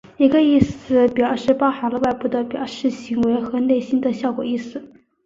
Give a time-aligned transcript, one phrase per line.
[0.17, 4.83] 一个意思表示包含了外部的表示行为和内心的效果意思。